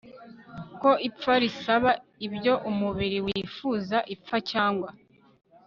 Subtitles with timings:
[0.81, 1.91] ko ipfa risaba
[2.27, 4.89] ibyo umubiri wifuza Ipfa cyangwa